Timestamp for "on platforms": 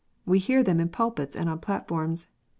1.47-2.25